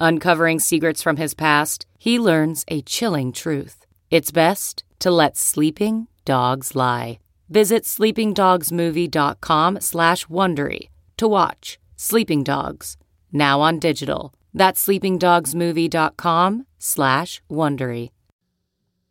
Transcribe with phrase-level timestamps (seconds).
[0.00, 3.84] Uncovering secrets from his past, he learns a chilling truth.
[4.10, 7.18] It's best to let sleeping dogs lie.
[7.48, 12.96] Visit sleepingdogsmovie.com slash Wondery to watch Sleeping Dogs,
[13.32, 14.34] now on digital.
[14.54, 18.10] That's sleepingdogsmovie.com slash Wondery.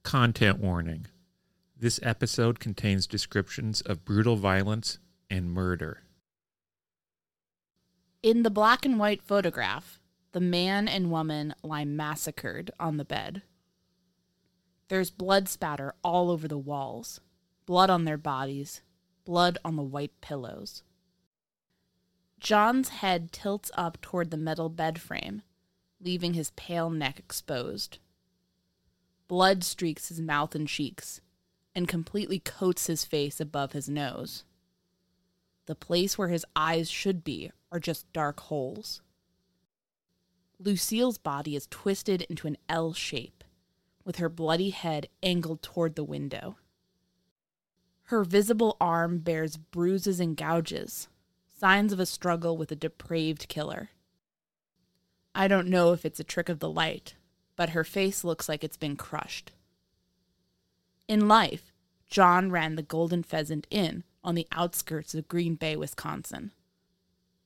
[0.03, 1.07] Content warning.
[1.77, 4.99] This episode contains descriptions of brutal violence
[5.29, 6.03] and murder.
[8.23, 9.99] In the black and white photograph,
[10.37, 13.41] the man and woman lie massacred on the bed.
[14.87, 17.19] There's blood spatter all over the walls,
[17.65, 18.83] blood on their bodies,
[19.25, 20.83] blood on the white pillows.
[22.39, 25.41] John's head tilts up toward the metal bed frame,
[25.99, 27.97] leaving his pale neck exposed.
[29.27, 31.19] Blood streaks his mouth and cheeks
[31.73, 34.43] and completely coats his face above his nose.
[35.65, 39.01] The place where his eyes should be are just dark holes.
[40.59, 43.43] Lucille's body is twisted into an L shape,
[44.03, 46.57] with her bloody head angled toward the window.
[48.05, 51.09] Her visible arm bears bruises and gouges,
[51.59, 53.89] signs of a struggle with a depraved killer.
[55.35, 57.15] I don't know if it's a trick of the light,
[57.55, 59.51] but her face looks like it's been crushed.
[61.07, 61.71] In life,
[62.07, 66.51] John ran the Golden Pheasant Inn on the outskirts of Green Bay, Wisconsin.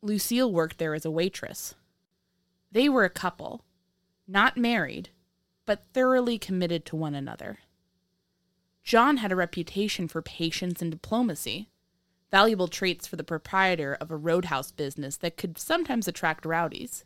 [0.02, 1.76] Lucille worked there as a waitress.
[2.72, 3.64] They were a couple,
[4.28, 5.10] not married,
[5.66, 7.60] but thoroughly committed to one another.
[8.84, 11.70] John had a reputation for patience and diplomacy,
[12.32, 17.04] valuable traits for the proprietor of a roadhouse business that could sometimes attract rowdies.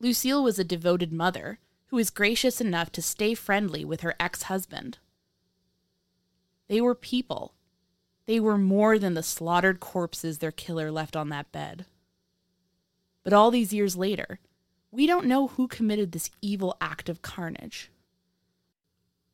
[0.00, 4.44] Lucille was a devoted mother who was gracious enough to stay friendly with her ex
[4.44, 4.98] husband.
[6.68, 7.54] They were people.
[8.26, 11.86] They were more than the slaughtered corpses their killer left on that bed.
[13.22, 14.38] But all these years later,
[14.94, 17.90] we don't know who committed this evil act of carnage.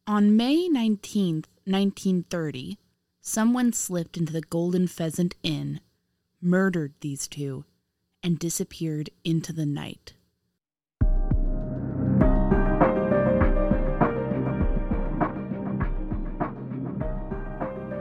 [0.07, 2.79] On May 19th, 1930,
[3.21, 5.81] someone slipped into the Golden Pheasant Inn,
[6.41, 7.67] murdered these two,
[8.23, 10.15] and disappeared into the night.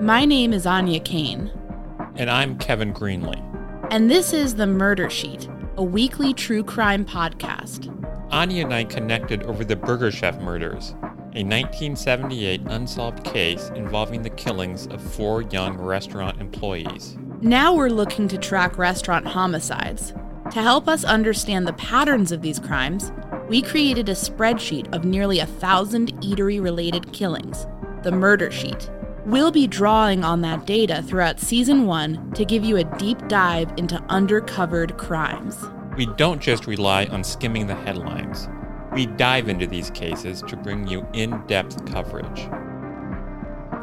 [0.02, 1.52] My name is Áine Cain.
[2.16, 3.44] And I'm Kevin Greenlee.
[3.92, 7.88] And this is The Murder Sheet, a weekly true crime podcast.
[8.32, 14.30] Áine and I connected over the Burger Chef murders, a 1978 unsolved case involving the
[14.30, 17.18] killings of four young restaurant employees.
[17.40, 20.12] Now we're looking to track restaurant homicides.
[20.52, 23.14] To help us understand the patterns of these crimes,
[23.48, 27.66] we created a spreadsheet of nearly a thousand eatery related killings,
[28.04, 28.90] the murder sheet.
[29.26, 33.72] We'll be drawing on that data throughout season one to give you a deep dive
[33.78, 35.58] into undercovered crimes.
[35.98, 38.48] We don't just rely on skimming the headlines.
[38.94, 42.48] We dive into these cases to bring you in depth coverage.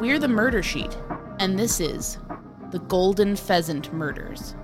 [0.01, 0.97] We're the Murder Sheet,
[1.39, 2.17] and this is
[2.71, 4.55] the Golden Pheasant Murders.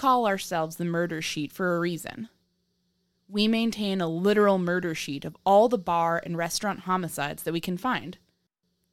[0.00, 2.30] Call ourselves the murder sheet for a reason.
[3.28, 7.60] We maintain a literal murder sheet of all the bar and restaurant homicides that we
[7.60, 8.16] can find,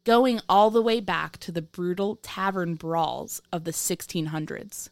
[0.03, 4.89] going all the way back to the brutal tavern brawls of the 1600s.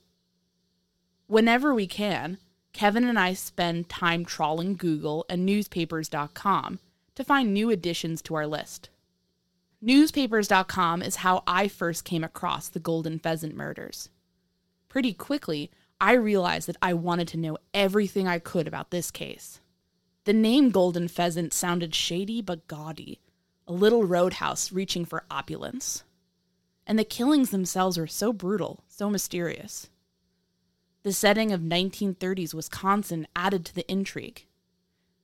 [1.28, 2.38] Whenever we can,
[2.72, 6.80] Kevin and I spend time trawling Google and newspapers.com
[7.16, 8.88] to find new additions to our list.
[9.82, 14.08] Newspapers.com is how I first came across the Golden Pheasant murders.
[14.88, 15.70] Pretty quickly,
[16.00, 19.62] I realized that I wanted to know everything I could about this case.
[20.26, 23.22] The name Golden Pheasant sounded shady but gaudy,
[23.68, 26.04] a little roadhouse reaching for opulence.
[26.86, 29.90] And the killings themselves were so brutal, so mysterious.
[31.04, 34.46] The setting of 1930s Wisconsin added to the intrigue.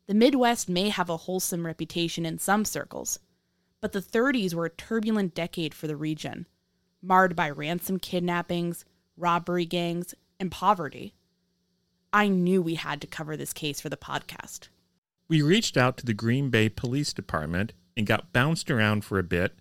[0.07, 3.19] The Midwest may have a wholesome reputation in some circles,
[3.81, 6.47] but the 30s were a turbulent decade for the region,
[7.01, 8.85] marred by ransom kidnappings,
[9.17, 11.13] robbery gangs, and poverty.
[12.11, 14.67] I knew we had to cover this case for the podcast.
[15.29, 19.23] We reached out to the Green Bay Police Department and got bounced around for a
[19.23, 19.53] bit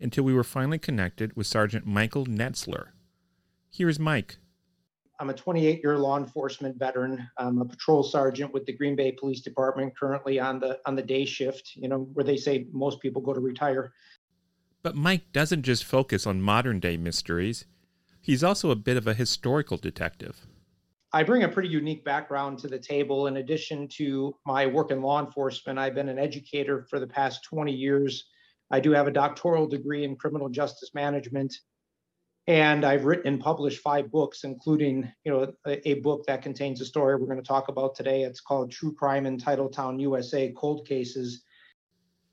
[0.00, 2.88] until we were finally connected with Sergeant Michael Netzler.
[3.70, 4.38] Here's Mike.
[5.20, 7.28] I'm a 28 year law enforcement veteran.
[7.36, 11.02] I'm a patrol sergeant with the Green Bay Police Department, currently on the on the
[11.02, 11.72] day shift.
[11.76, 13.92] You know where they say most people go to retire.
[14.82, 17.66] But Mike doesn't just focus on modern day mysteries.
[18.22, 20.46] He's also a bit of a historical detective.
[21.12, 23.26] I bring a pretty unique background to the table.
[23.26, 27.44] In addition to my work in law enforcement, I've been an educator for the past
[27.44, 28.24] 20 years.
[28.70, 31.54] I do have a doctoral degree in criminal justice management.
[32.46, 36.80] And I've written and published five books, including, you know, a, a book that contains
[36.80, 38.22] a story we're going to talk about today.
[38.22, 41.42] It's called True Crime in Titletown USA Cold Cases.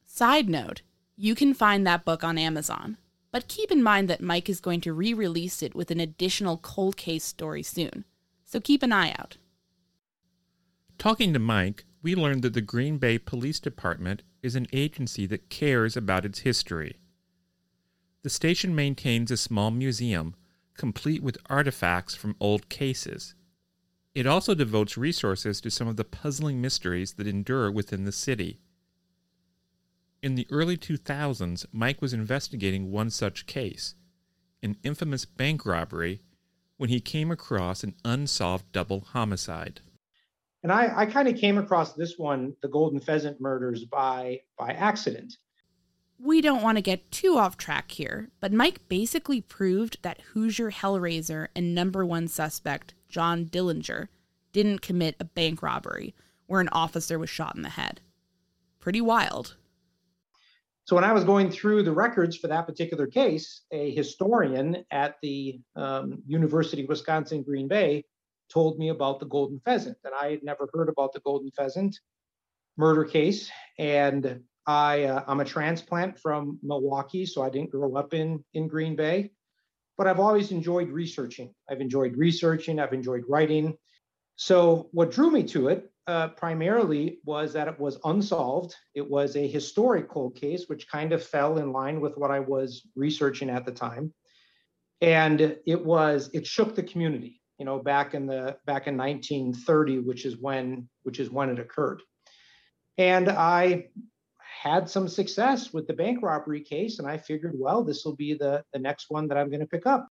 [0.05, 0.81] Side note,
[1.17, 2.97] you can find that book on Amazon.
[3.31, 6.57] But keep in mind that Mike is going to re release it with an additional
[6.57, 8.05] cold case story soon,
[8.45, 9.37] so keep an eye out.
[10.97, 15.49] Talking to Mike, we learned that the Green Bay Police Department is an agency that
[15.49, 16.97] cares about its history.
[18.23, 20.35] The station maintains a small museum,
[20.75, 23.35] complete with artifacts from old cases.
[24.13, 28.59] It also devotes resources to some of the puzzling mysteries that endure within the city.
[30.21, 33.95] In the early 2000s, Mike was investigating one such case,
[34.61, 36.21] an infamous bank robbery,
[36.75, 39.79] when he came across an unsolved double homicide.
[40.61, 44.71] And I, I kind of came across this one, the Golden Pheasant murders, by by
[44.71, 45.37] accident.
[46.21, 50.71] We don't want to get too off track here, but Mike basically proved that Hoosier
[50.71, 54.09] Hellraiser and number one suspect, John Dillinger,
[54.51, 56.13] didn't commit a bank robbery
[56.45, 58.01] where an officer was shot in the head.
[58.79, 59.55] Pretty wild.
[60.89, 65.17] So when I was going through the records for that particular case, a historian at
[65.21, 68.05] the um, University of Wisconsin Green Bay
[68.51, 71.95] told me about the golden pheasant, and I had never heard about the golden pheasant
[72.75, 73.51] murder case.
[73.77, 78.67] And I, uh, I'm a transplant from Milwaukee, so I didn't grow up in in
[78.67, 79.29] Green Bay,
[79.95, 81.53] but I've always enjoyed researching.
[81.69, 82.79] I've enjoyed researching.
[82.79, 83.77] I've enjoyed writing.
[84.37, 88.75] So what drew me to it uh, primarily was that it was unsolved.
[88.95, 92.39] It was a historic cold case, which kind of fell in line with what I
[92.39, 94.11] was researching at the time.
[95.01, 99.99] And it was, it shook the community, you know, back in the back in 1930,
[99.99, 102.01] which is when which is when it occurred.
[102.97, 103.89] And I
[104.39, 108.33] had some success with the bank robbery case, and I figured, well, this will be
[108.33, 110.07] the, the next one that I'm going to pick up.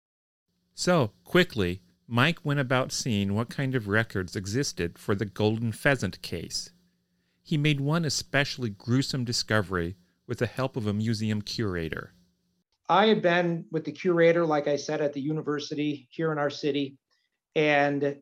[0.73, 1.81] So, quickly,
[2.13, 6.70] Mike went about seeing what kind of records existed for the Golden Pheasant case.
[7.41, 9.96] He made one especially gruesome discovery
[10.27, 12.13] with the help of a museum curator.
[12.88, 16.51] I had been with the curator, like I said, at the university here in our
[16.51, 17.00] city,
[17.55, 18.17] and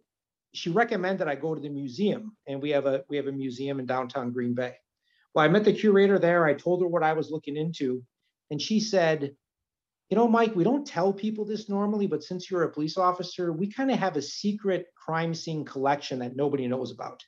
[0.53, 3.81] she recommended I go to the museum, and we have a we have a museum
[3.81, 4.75] in downtown Green Bay.
[5.35, 6.45] Well, I met the curator there.
[6.45, 8.01] I told her what I was looking into,
[8.51, 9.35] and she said,
[10.11, 13.51] "You know, Mike, we don't tell people this normally, but since you're a police officer,
[13.51, 17.25] we kind of have a secret crime scene collection that nobody knows about."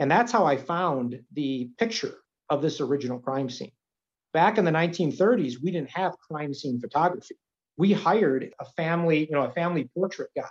[0.00, 2.16] And that's how I found the picture
[2.48, 3.72] of this original crime scene.
[4.32, 7.36] Back in the 1930s, we didn't have crime scene photography.
[7.76, 10.48] We hired a family, you know, a family portrait guy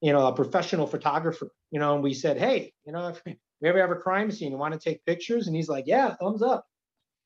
[0.00, 3.68] you know, a professional photographer, you know, and we said, hey, you know, if we
[3.68, 5.46] ever have a crime scene, you want to take pictures?
[5.46, 6.66] And he's like, yeah, thumbs up.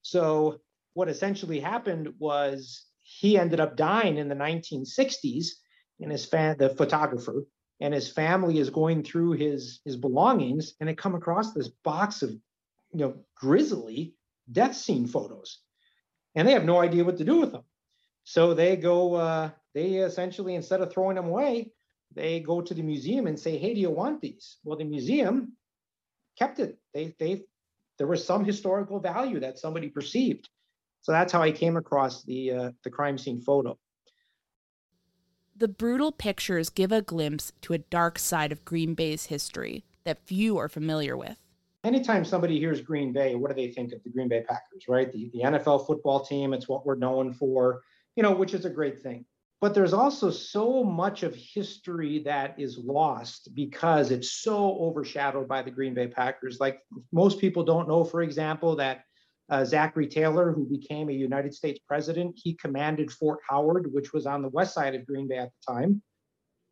[0.03, 0.61] So
[0.95, 2.87] what essentially happened was
[3.19, 5.49] he ended up dying in the 1960s,
[6.01, 7.45] and his fan, the photographer,
[7.81, 12.23] and his family is going through his his belongings, and they come across this box
[12.23, 14.15] of, you know, grisly
[14.53, 15.61] death scene photos,
[16.37, 17.65] and they have no idea what to do with them.
[18.25, 21.73] So they go, uh, they essentially instead of throwing them away,
[22.15, 25.57] they go to the museum and say, "Hey, do you want these?" Well, the museum
[26.39, 26.79] kept it.
[26.95, 27.43] They they
[27.99, 30.49] there was some historical value that somebody perceived.
[31.03, 33.79] So that's how I came across the uh, the crime scene photo.
[35.57, 40.27] The brutal pictures give a glimpse to a dark side of Green Bay's history that
[40.27, 41.37] few are familiar with.
[41.85, 45.11] Anytime somebody hears Green Bay, what do they think of the Green Bay Packers, right?
[45.13, 47.83] The, the NFL football team, it's what we're known for,
[48.17, 49.25] you know, which is a great thing
[49.61, 55.63] but there's also so much of history that is lost because it's so overshadowed by
[55.63, 56.59] the Green Bay Packers.
[56.59, 56.81] Like
[57.13, 59.05] most people don't know, for example, that
[59.51, 64.25] uh, Zachary Taylor, who became a United States president, he commanded Fort Howard, which was
[64.25, 66.03] on the west side of Green Bay at the time.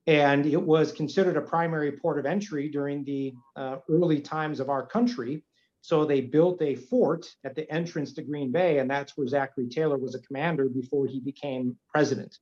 [0.07, 4.71] And it was considered a primary port of entry during the uh, early times of
[4.71, 5.43] our country.
[5.81, 9.69] So they built a fort at the entrance to Green Bay, and that's where Zachary
[9.69, 12.39] Taylor was a commander before he became president.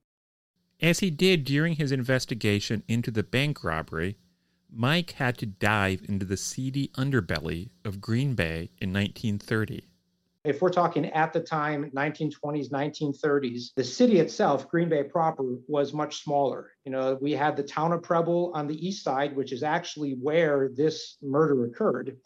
[0.81, 4.17] As he did during his investigation into the bank robbery,
[4.71, 9.85] Mike had to dive into the seedy underbelly of Green Bay in 1930.
[10.47, 15.93] If we're talking at the time, 1920s, 1930s, the city itself, Green Bay proper, was
[15.93, 16.71] much smaller.
[16.85, 20.13] You know, we had the town of Preble on the east side, which is actually
[20.13, 22.19] where this murder occurred.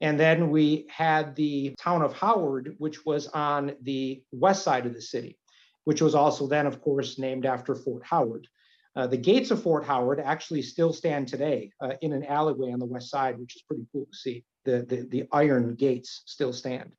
[0.00, 4.94] And then we had the town of Howard, which was on the west side of
[4.94, 5.38] the city
[5.86, 8.48] which was also then, of course, named after Fort Howard.
[8.96, 12.80] Uh, the gates of Fort Howard actually still stand today uh, in an alleyway on
[12.80, 14.44] the west side, which is pretty cool to see.
[14.64, 16.92] The, the, the iron gates still stand.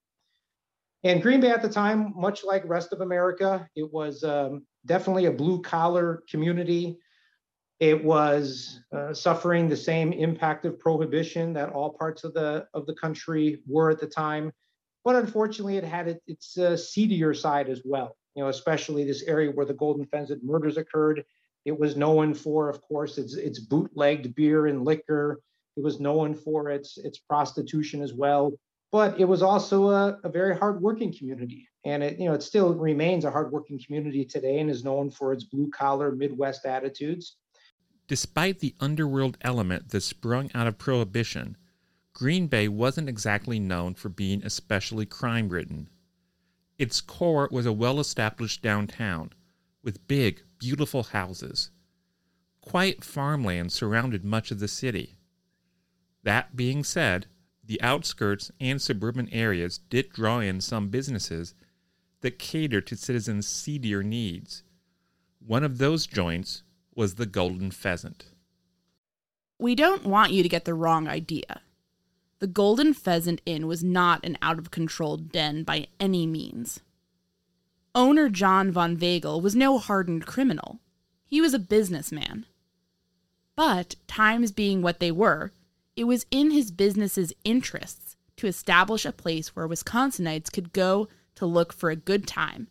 [1.08, 5.26] And Green Bay at the time, much like rest of America, it was um, definitely
[5.26, 6.98] a blue collar community.
[7.80, 12.86] It was uh, suffering the same impact of prohibition that all parts of the of
[12.88, 14.52] the country were at the time,
[15.06, 19.24] but unfortunately, it had it, its uh, seedier side as well you know, especially this
[19.24, 21.26] area where the Golden Pheasant murders occurred.
[21.66, 25.42] It was known for, of course, its, its bootlegged beer and liquor.
[25.76, 28.54] It was known for its, its prostitution as well.
[28.92, 31.68] But it was also a, a very hardworking community.
[31.86, 35.34] And it, you know, it still remains a hardworking community today and is known for
[35.34, 37.38] its blue collar Midwest attitudes.
[38.08, 41.58] Despite the underworld element that sprung out of Prohibition,
[42.14, 45.90] Green Bay wasn't exactly known for being especially crime ridden.
[46.80, 49.32] Its core was a well established downtown
[49.84, 51.72] with big, beautiful houses.
[52.62, 55.18] Quiet farmland surrounded much of the city.
[56.24, 57.28] That being said,
[57.68, 61.54] the outskirts and suburban areas did draw in some businesses
[62.22, 64.64] that catered to citizens' seedier needs.
[65.46, 66.64] One of those joints
[66.96, 68.26] was the Golden Pheasant.
[69.60, 71.62] We don't want you to get the wrong idea.
[72.40, 76.80] The Golden Pheasant Inn was not an out of control den by any means.
[77.94, 80.80] Owner John von Vagel was no hardened criminal.
[81.26, 82.46] He was a businessman.
[83.56, 85.52] But, times being what they were,
[85.98, 91.46] it was in his business's interests to establish a place where Wisconsinites could go to
[91.46, 92.68] look for a good time,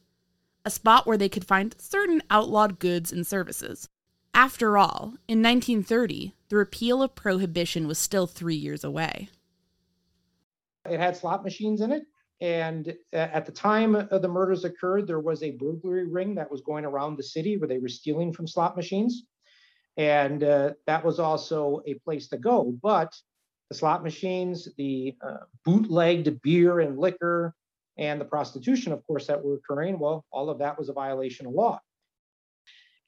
[0.65, 3.89] a spot where they could find certain outlawed goods and services.
[4.33, 9.29] After all, in 1930, the repeal of prohibition was still three years away.
[10.89, 12.05] It had slot machines in it.
[12.41, 16.61] And uh, at the time the murders occurred, there was a burglary ring that was
[16.61, 19.25] going around the city where they were stealing from slot machines.
[19.97, 22.75] And uh, that was also a place to go.
[22.83, 23.15] But
[23.71, 27.55] the slot machines, the uh, bootlegged beer and liquor,
[27.99, 31.47] and the prostitution, of course, that were occurring, well, all of that was a violation
[31.47, 31.81] of law.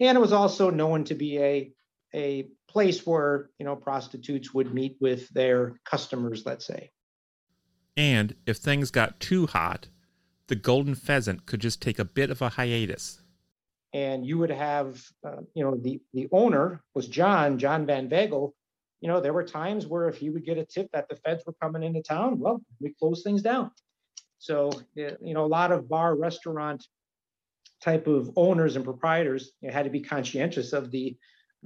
[0.00, 1.72] And it was also known to be a,
[2.14, 6.90] a place where, you know, prostitutes would meet with their customers, let's say.
[7.96, 9.88] And if things got too hot,
[10.46, 13.20] the golden pheasant could just take a bit of a hiatus.
[13.94, 18.52] And you would have, uh, you know, the, the owner was John, John Van Vagel.
[19.00, 21.44] You know, there were times where if he would get a tip that the feds
[21.46, 23.70] were coming into town, well, we close things down.
[24.38, 26.86] So, you know, a lot of bar restaurant
[27.82, 31.16] type of owners and proprietors you know, had to be conscientious of the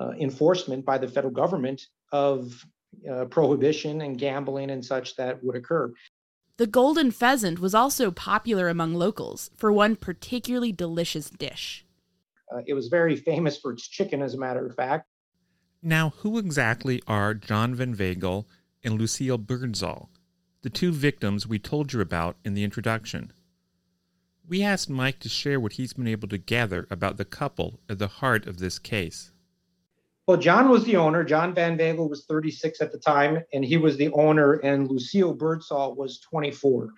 [0.01, 2.65] uh, enforcement by the federal government of
[3.11, 5.93] uh, prohibition and gambling and such that would occur.
[6.59, 11.85] The golden pheasant was also popular among locals for one particularly delicious dish.
[12.53, 15.09] Uh, it was very famous for its chicken, as a matter of fact.
[15.83, 18.47] Now, who exactly are John Van Vagel
[18.85, 20.11] and Lucille Birdsall,
[20.63, 23.33] the two victims we told you about in the introduction?
[24.49, 27.99] We asked Mike to share what he's been able to gather about the couple at
[27.99, 29.33] the heart of this case.
[30.27, 31.25] Well, John was the owner.
[31.25, 35.35] John Van Vagel was 36 at the time, and he was the owner, and Lucille
[35.35, 36.91] Birdsall was 24.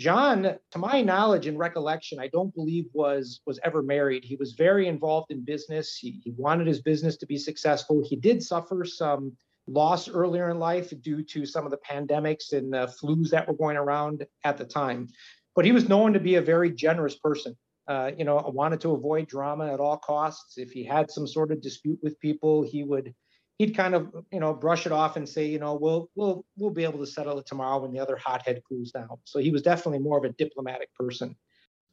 [0.00, 4.24] John, to my knowledge and recollection, I don't believe was was ever married.
[4.24, 5.94] He was very involved in business.
[5.94, 8.02] He, he wanted his business to be successful.
[8.02, 12.74] He did suffer some loss earlier in life due to some of the pandemics and
[12.74, 15.06] uh, flus that were going around at the time.
[15.54, 17.54] But he was known to be a very generous person
[17.90, 20.58] uh, you know, wanted to avoid drama at all costs.
[20.58, 23.12] If he had some sort of dispute with people, he would
[23.60, 26.70] he'd kind of you know brush it off and say, you know, we'll we'll we'll
[26.70, 29.10] be able to settle it tomorrow when the other hothead cools down.
[29.24, 31.36] So he was definitely more of a diplomatic person.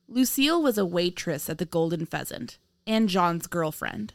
[0.07, 4.13] Lucille was a waitress at the Golden Pheasant and John's girlfriend.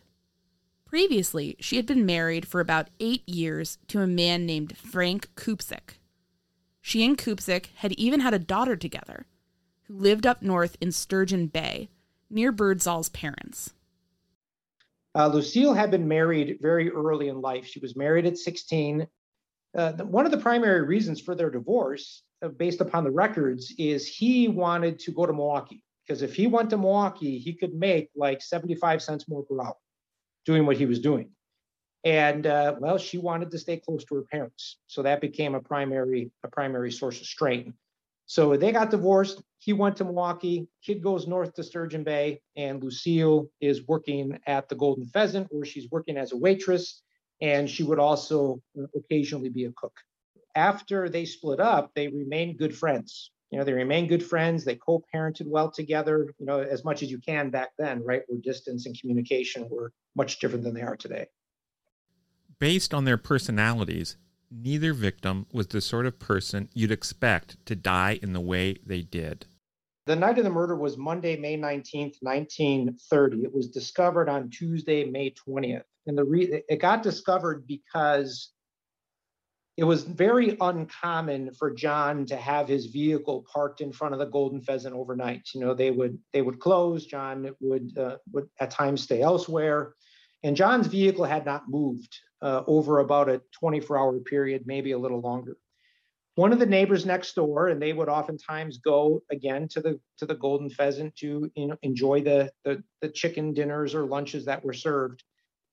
[0.87, 5.99] Previously, she had been married for about eight years to a man named Frank Kupsik.
[6.81, 9.27] She and Kupsik had even had a daughter together,
[9.83, 11.91] who lived up north in Sturgeon Bay,
[12.31, 13.75] near Birdsall's parents.
[15.15, 17.67] Uh, Lucille had been married very early in life.
[17.67, 19.07] She was married at 16.
[19.77, 24.07] Uh, one of the primary reasons for their divorce, uh, based upon the records, is
[24.07, 28.11] he wanted to go to Milwaukee because if he went to Milwaukee, he could make
[28.17, 29.77] like 75 cents more per hour
[30.45, 31.31] doing what he was doing.
[32.05, 35.61] And uh, well, she wanted to stay close to her parents, so that became a
[35.61, 37.75] primary a primary source of strain.
[38.27, 39.43] So they got divorced.
[39.59, 40.67] He went to Milwaukee.
[40.85, 45.65] Kid goes north to Sturgeon Bay, and Lucille is working at the Golden Pheasant, where
[45.65, 47.03] she's working as a waitress,
[47.41, 48.61] and she would also
[48.97, 49.95] occasionally be a cook.
[50.55, 53.31] After they split up, they remained good friends.
[53.51, 54.65] You know, they remained good friends.
[54.65, 56.33] They co-parented well together.
[56.39, 58.23] You know, as much as you can back then, right?
[58.27, 61.27] Where distance and communication were much different than they are today.
[62.59, 64.17] Based on their personalities,
[64.53, 69.01] neither victim was the sort of person you'd expect to die in the way they
[69.01, 69.47] did.
[70.07, 73.45] The night of the murder was Monday, May 19th, 1930.
[73.45, 75.85] It was discovered on Tuesday, May 20th.
[76.07, 78.51] And the re- it got discovered because
[79.77, 84.27] it was very uncommon for John to have his vehicle parked in front of the
[84.27, 85.49] Golden Pheasant overnight.
[85.55, 87.07] You know, they would they would close.
[87.07, 89.95] John would uh, would at times stay elsewhere,
[90.43, 94.99] and John's vehicle had not moved uh, over about a 24 hour period, maybe a
[94.99, 95.57] little longer.
[96.35, 100.27] One of the neighbors next door, and they would oftentimes go again to the to
[100.27, 104.65] the Golden Pheasant to you know, enjoy the, the the chicken dinners or lunches that
[104.65, 105.23] were served.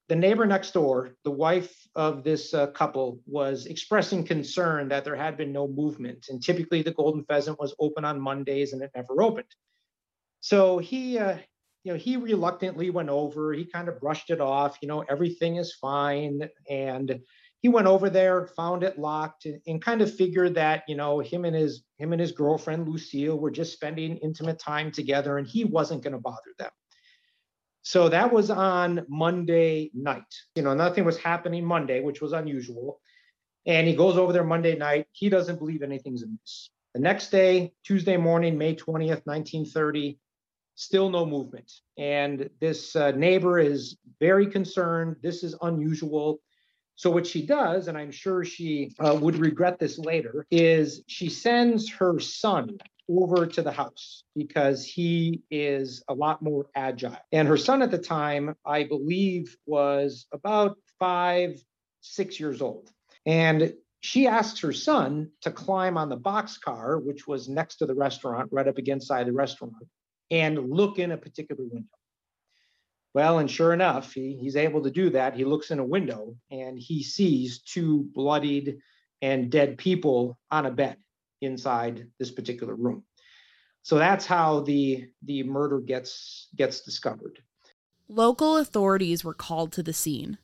[0.10, 5.16] The neighbor next door, the wife of this uh, couple, was expressing concern that there
[5.16, 8.92] had been no movement, and typically the Golden Pheasant was open on Mondays and it
[8.96, 9.48] never opened.
[10.42, 11.38] So he uh,
[11.84, 13.54] you know, he reluctantly went over.
[13.54, 14.78] He kind of brushed it off.
[14.82, 16.50] You know, everything is fine.
[16.70, 17.22] And
[17.62, 21.20] he went over there, found it locked, and, and, kind of figured that you know
[21.20, 25.48] him and his him and his girlfriend Lucille were just spending intimate time together, and
[25.48, 26.72] he wasn't going to bother them.
[27.82, 30.24] So that was on Monday night.
[30.56, 33.00] You know, nothing was happening Monday, which was unusual.
[33.66, 35.08] And he goes over there Monday night.
[35.12, 36.70] He doesn't believe anything's amiss.
[36.94, 40.20] The next day, Tuesday morning, May 20th, 1930,
[40.80, 41.70] still no movement.
[41.98, 45.18] And this uh, neighbor is very concerned.
[45.22, 46.40] This is unusual.
[46.96, 51.30] So, what she does, and I'm sure she uh, would regret this later, is she
[51.30, 52.78] sends her son
[53.10, 57.18] over to the house because he is a lot more agile.
[57.32, 61.62] And her son at the time, I believe, was about five,
[62.02, 62.90] six years old.
[63.26, 67.96] And she asks her son to climb on the boxcar, which was next to the
[67.96, 69.74] restaurant, right up against side of the restaurant,
[70.32, 71.88] and look in a particular window.
[73.14, 75.36] Well, and sure enough, he, he's able to do that.
[75.36, 78.78] He looks in a window and he sees two bloodied
[79.22, 80.98] and dead people on a bed
[81.42, 83.04] inside this particular room.
[83.82, 87.40] So that's how the the murder gets gets discovered.
[88.08, 90.38] Local authorities were called to the scene.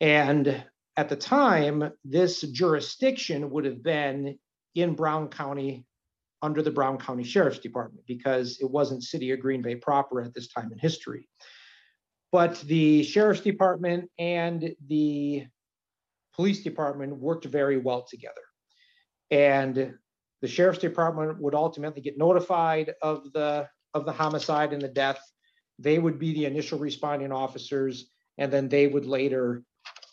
[0.00, 0.64] And
[0.96, 4.38] at the time, this jurisdiction would have been
[4.74, 5.84] in Brown County
[6.42, 10.34] under the Brown County Sheriff's Department because it wasn't City of Green Bay proper at
[10.34, 11.28] this time in history.
[12.30, 15.46] But the Sheriff's Department and the
[16.34, 18.34] Police Department worked very well together.
[19.30, 19.94] And
[20.40, 25.20] the Sheriff's Department would ultimately get notified of the of the homicide and the death.
[25.78, 29.62] They would be the initial responding officers, and then they would later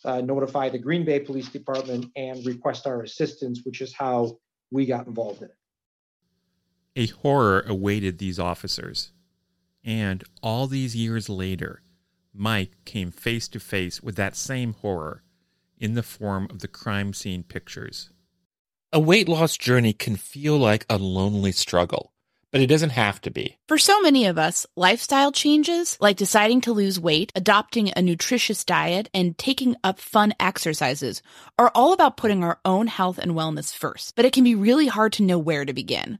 [0.05, 4.38] uh, notify the Green Bay Police Department and request our assistance, which is how
[4.71, 5.57] we got involved in it.
[6.97, 9.12] A horror awaited these officers.
[9.84, 11.81] And all these years later,
[12.34, 15.23] Mike came face to face with that same horror
[15.77, 18.10] in the form of the crime scene pictures.
[18.93, 22.13] A weight loss journey can feel like a lonely struggle,
[22.49, 23.58] but it doesn't have to be.
[23.67, 28.63] For so many of us, lifestyle changes, like deciding to lose weight, adopting a nutritious
[28.63, 31.21] diet, and taking up fun exercises,
[31.60, 34.15] are all about putting our own health and wellness first.
[34.15, 36.19] But it can be really hard to know where to begin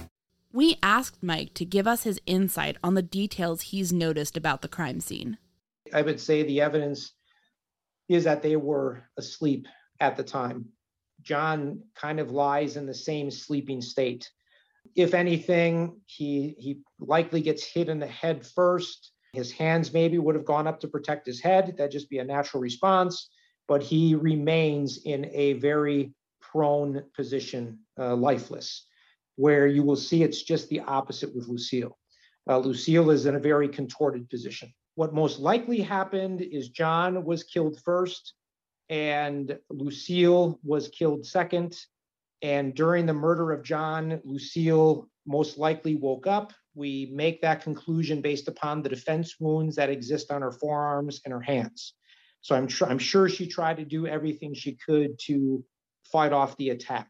[0.53, 4.67] We asked Mike to give us his insight on the details he's noticed about the
[4.67, 5.37] crime scene.
[5.93, 7.13] I would say the evidence
[8.09, 9.67] is that they were asleep
[10.01, 10.65] at the time.
[11.21, 14.29] John kind of lies in the same sleeping state.
[14.95, 19.11] If anything, he he likely gets hit in the head first.
[19.33, 21.75] His hands maybe would have gone up to protect his head.
[21.77, 23.29] That'd just be a natural response.
[23.67, 28.87] But he remains in a very prone position, uh, lifeless
[29.35, 31.97] where you will see it's just the opposite with Lucille.
[32.49, 34.73] Uh, Lucille is in a very contorted position.
[34.95, 38.33] What most likely happened is John was killed first
[38.89, 41.77] and Lucille was killed second.
[42.41, 46.51] And during the murder of John, Lucille most likely woke up.
[46.73, 51.33] We make that conclusion based upon the defense wounds that exist on her forearms and
[51.33, 51.93] her hands.
[52.41, 55.63] So I'm, tr- I'm sure she tried to do everything she could to
[56.11, 57.09] fight off the attack.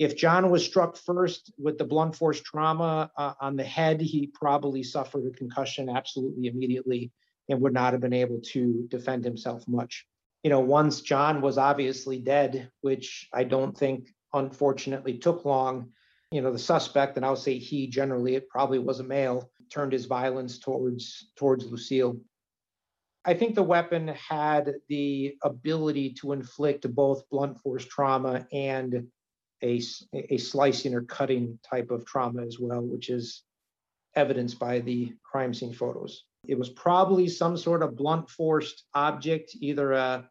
[0.00, 4.28] If John was struck first with the blunt force trauma uh, on the head, he
[4.28, 7.12] probably suffered a concussion absolutely immediately
[7.50, 10.06] and would not have been able to defend himself much.
[10.42, 15.90] You know, once John was obviously dead, which I don't think unfortunately took long,
[16.32, 19.92] you know, the suspect, and I'll say he generally, it probably was a male, turned
[19.92, 22.18] his violence towards towards Lucille.
[23.26, 29.06] I think the weapon had the ability to inflict both blunt force trauma and
[29.62, 29.82] a,
[30.14, 33.42] a slicing or cutting type of trauma as well, which is
[34.16, 36.24] evidenced by the crime scene photos.
[36.46, 40.28] It was probably some sort of blunt forced object, either a,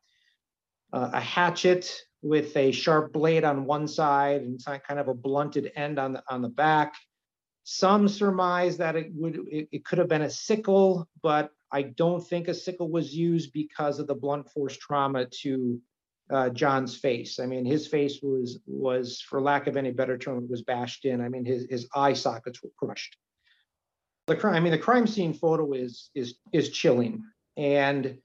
[0.91, 5.99] a hatchet with a sharp blade on one side and kind of a blunted end
[5.99, 6.95] on the, on the back.
[7.63, 12.27] Some surmise that it would it, it could have been a sickle, but I don't
[12.27, 15.79] think a sickle was used because of the blunt force trauma to
[16.29, 17.39] uh, John's face.
[17.39, 21.21] I mean, his face was was, for lack of any better term, was bashed in.
[21.21, 23.17] I mean, his his eye sockets were crushed.
[24.27, 24.55] The crime.
[24.55, 27.23] I mean, the crime scene photo is is is chilling,
[27.57, 28.17] and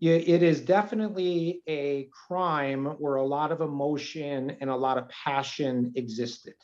[0.00, 5.92] it is definitely a crime where a lot of emotion and a lot of passion
[5.96, 6.54] existed.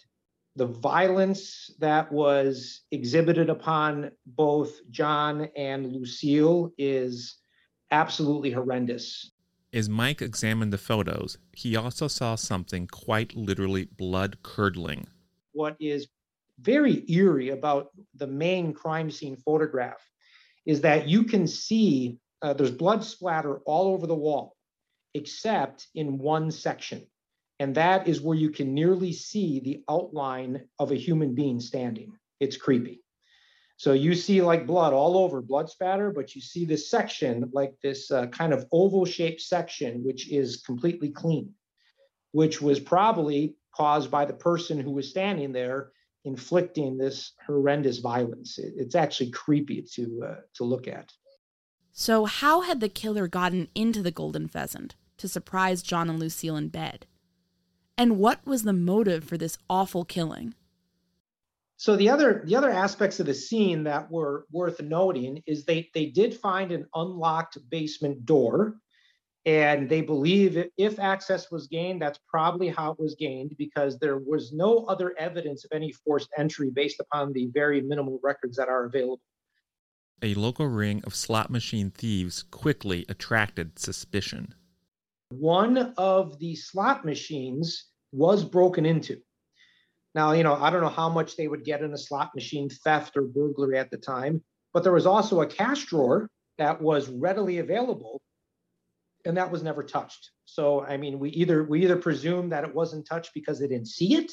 [0.57, 7.39] The violence that was exhibited upon both John and Lucille is
[7.91, 9.33] absolutely horrendous.
[9.75, 15.07] As Mike examined the photos, he also saw something quite literally blood curdling.
[15.53, 16.09] What is
[16.61, 20.07] very eerie about the main crime scene photograph
[20.67, 24.57] is that you can see uh, there's blood splatter all over the wall,
[25.15, 27.07] except in one section.
[27.59, 32.13] And that is where you can nearly see the outline of a human being standing.
[32.41, 33.02] It's creepy.
[33.77, 37.75] So you see like blood all over, blood spatter, but you see this section, like
[37.83, 41.53] this uh, kind of oval shaped section, which is completely clean,
[42.31, 45.93] which was probably caused by the person who was standing there
[46.25, 48.59] inflicting this horrendous violence.
[48.59, 51.13] It, it's actually creepy to uh, to look at.
[51.93, 56.57] So, how had the killer gotten into the golden pheasant to surprise John and Lucille
[56.57, 57.07] in bed?
[57.99, 60.55] And what was the motive for this awful killing?
[61.83, 65.91] So the other the other aspects of the scene that were worth noting is they
[65.95, 68.77] they did find an unlocked basement door
[69.47, 74.19] and they believe if access was gained that's probably how it was gained because there
[74.19, 78.69] was no other evidence of any forced entry based upon the very minimal records that
[78.69, 79.27] are available
[80.23, 84.55] a local ring of slot machine thieves quickly attracted suspicion.
[85.31, 89.21] One of the slot machines was broken into.
[90.15, 92.69] Now, you know, I don't know how much they would get in a slot machine
[92.69, 94.43] theft or burglary at the time,
[94.75, 98.21] but there was also a cash drawer that was readily available
[99.25, 100.31] and that was never touched.
[100.45, 103.89] So, I mean, we either we either presume that it wasn't touched because they didn't
[103.89, 104.33] see it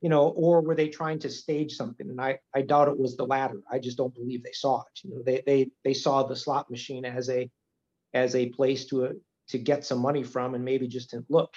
[0.00, 2.08] you know, or were they trying to stage something?
[2.08, 3.60] And I, I doubt it was the latter.
[3.70, 5.00] I just don't believe they saw it.
[5.02, 7.50] You know, they they they saw the slot machine as a
[8.12, 11.54] as a place to to get some money from and maybe just didn't look.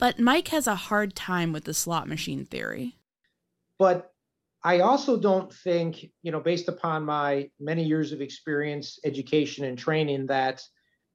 [0.00, 2.96] But Mike has a hard time with the slot machine theory.
[3.78, 4.12] But
[4.64, 9.78] I also don't think, you know, based upon my many years of experience, education, and
[9.78, 10.62] training, that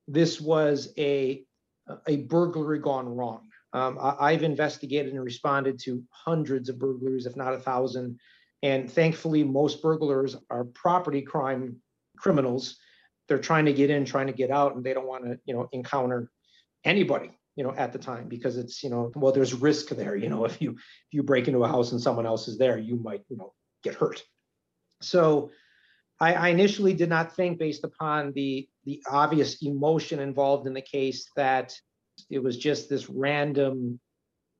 [0.07, 1.43] this was a
[2.07, 3.47] a burglary gone wrong.
[3.73, 8.19] Um, I, have investigated and responded to hundreds of burglaries, if not a thousand.
[8.63, 11.75] And thankfully, most burglars are property crime
[12.17, 12.77] criminals.
[13.27, 15.53] They're trying to get in, trying to get out, and they don't want to, you
[15.53, 16.31] know, encounter
[16.83, 20.15] anybody, you know, at the time because it's, you know, well, there's risk there.
[20.15, 22.77] You know, if you if you break into a house and someone else is there,
[22.77, 24.23] you might, you know, get hurt.
[25.01, 25.51] So
[26.19, 30.81] I, I initially did not think, based upon the the obvious emotion involved in the
[30.81, 31.73] case, that
[32.29, 33.99] it was just this random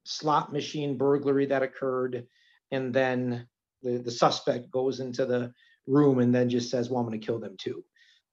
[0.04, 2.28] slot machine burglary that occurred.
[2.72, 3.48] And then
[3.82, 5.54] the, the suspect goes into the
[5.88, 7.84] room and then just says, Well, I'm going to kill them too.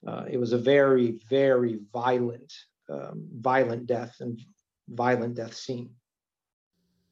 [0.07, 2.53] Uh, it was a very, very violent,
[2.91, 4.41] um, violent death and
[4.89, 5.91] violent death scene.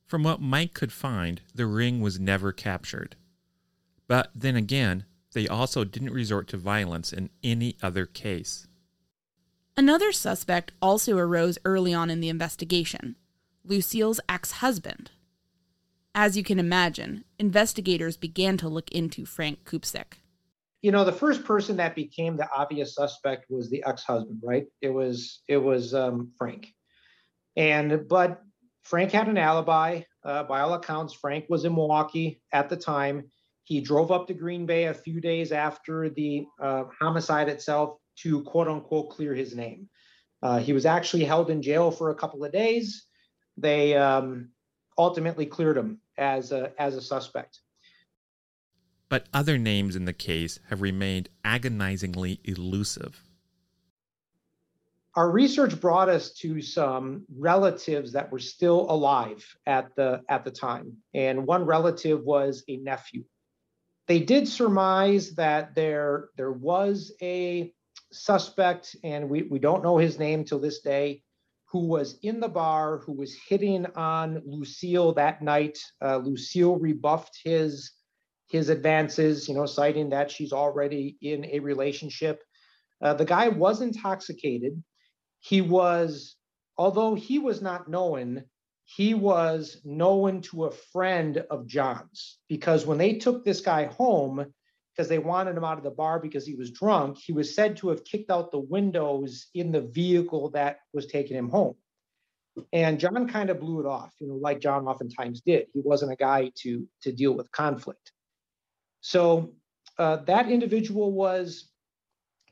[0.06, 3.16] From what Mike could find, the ring was never captured.
[4.08, 8.66] But then again, they also didn't resort to violence in any other case.
[9.76, 13.16] Another suspect also arose early on in the investigation
[13.64, 15.12] Lucille's ex husband.
[16.14, 20.14] As you can imagine, investigators began to look into Frank Kupsik.
[20.82, 24.66] You know, the first person that became the obvious suspect was the ex-husband, right?
[24.80, 26.74] It was it was um, Frank,
[27.60, 28.42] and but
[28.82, 30.02] Frank had an alibi.
[30.24, 33.30] Uh, by all accounts, Frank was in Milwaukee at the time.
[33.64, 38.42] He drove up to Green Bay a few days after the uh, homicide itself to
[38.42, 39.88] quote unquote clear his name.
[40.42, 43.04] Uh, he was actually held in jail for a couple of days.
[43.58, 44.50] They um,
[44.96, 47.60] ultimately cleared him as a, as a suspect.
[49.10, 53.22] But other names in the case have remained agonizingly elusive.
[55.16, 60.52] Our research brought us to some relatives that were still alive at the at the
[60.52, 63.24] time, and one relative was a nephew.
[64.06, 67.72] They did surmise that there there was a
[68.12, 71.22] suspect, and we, we don't know his name till this day,
[71.66, 75.78] who was in the bar, who was hitting on Lucille that night.
[76.00, 77.92] Uh, Lucille rebuffed his
[78.48, 82.42] his advances, you know, citing that she's already in a relationship.
[83.02, 84.82] Uh, the guy was intoxicated.
[85.40, 86.36] He was,
[86.76, 88.44] although he was not known,
[88.84, 94.52] he was known to a friend of John's because when they took this guy home,
[95.00, 97.16] because they wanted him out of the bar because he was drunk.
[97.16, 101.36] He was said to have kicked out the windows in the vehicle that was taking
[101.36, 101.74] him home.
[102.72, 105.68] And John kind of blew it off, you know, like John oftentimes did.
[105.72, 108.12] He wasn't a guy to to deal with conflict.
[109.00, 109.54] So
[109.98, 111.70] uh, that individual was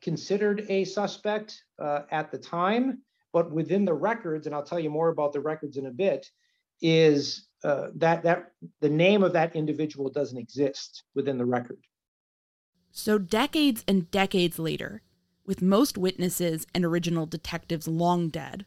[0.01, 4.91] considered a suspect uh, at the time, but within the records, and I'll tell you
[4.91, 6.27] more about the records in a bit,
[6.81, 11.81] is uh, that that the name of that individual doesn't exist within the record.
[12.93, 15.03] So, decades and decades later,
[15.45, 18.65] with most witnesses and original detectives long dead,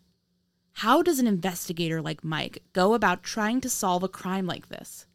[0.74, 5.06] how does an investigator like Mike go about trying to solve a crime like this?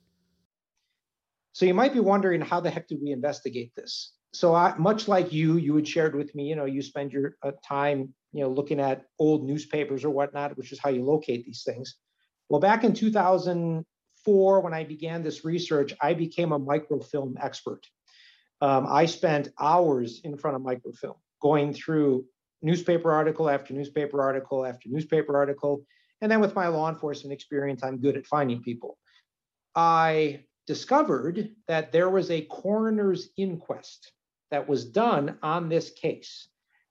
[1.53, 4.13] So, you might be wondering how the heck did we investigate this?
[4.33, 7.37] So, I, much like you, you had shared with me, you know, you spend your
[7.43, 11.45] uh, time, you know, looking at old newspapers or whatnot, which is how you locate
[11.45, 11.97] these things.
[12.49, 17.87] Well, back in 2004, when I began this research, I became a microfilm expert
[18.61, 22.25] um, I spent hours in front of microfilm going through
[22.63, 25.85] newspaper article after newspaper article after newspaper article.
[26.21, 28.97] And then with my law enforcement experience, I'm good at finding people.
[29.75, 34.13] I discovered that there was a coroner's inquest
[34.51, 36.49] that was done on this case.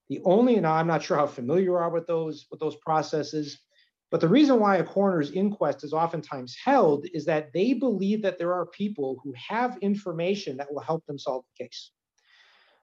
[0.09, 3.59] The only, and I'm not sure how familiar you are with those with those processes,
[4.11, 8.37] but the reason why a coroner's inquest is oftentimes held is that they believe that
[8.37, 11.91] there are people who have information that will help them solve the case.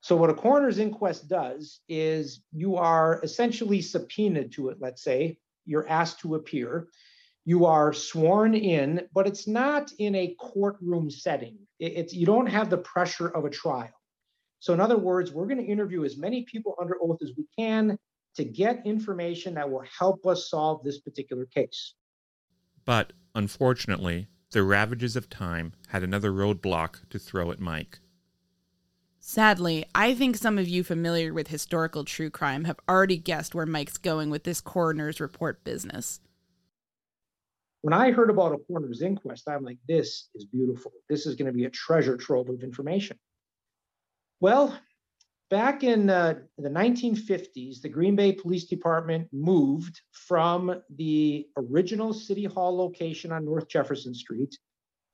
[0.01, 5.39] So, what a coroner's inquest does is you are essentially subpoenaed to it, let's say,
[5.65, 6.89] you're asked to appear.
[7.45, 11.59] You are sworn in, but it's not in a courtroom setting.
[11.79, 13.91] It's you don't have the pressure of a trial.
[14.63, 17.45] So, in other words, we're going to interview as many people under oath as we
[17.59, 17.99] can
[18.37, 21.95] to get information that will help us solve this particular case.
[22.85, 27.99] But unfortunately, the ravages of time had another roadblock to throw at Mike.
[29.19, 33.67] Sadly, I think some of you familiar with historical true crime have already guessed where
[33.67, 36.21] Mike's going with this coroner's report business.
[37.81, 40.93] When I heard about a coroner's inquest, I'm like, this is beautiful.
[41.09, 43.19] This is going to be a treasure trove of information.
[44.43, 44.77] Well,
[45.51, 52.47] back in uh, the 1950s, the Green Bay Police Department moved from the original City
[52.47, 54.59] Hall location on North Jefferson Street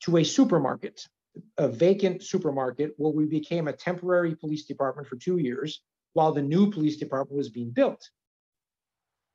[0.04, 1.06] to a supermarket,
[1.58, 5.82] a vacant supermarket, where we became a temporary police department for two years
[6.14, 8.08] while the new police department was being built.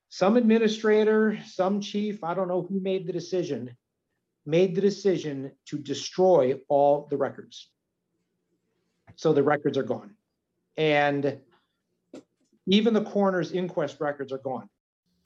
[0.10, 3.78] Some administrator, some chief, I don't know who made the decision,
[4.44, 7.70] made the decision to destroy all the records.
[9.16, 10.16] So the records are gone
[10.78, 11.40] and
[12.68, 14.70] even the coroner's inquest records are gone.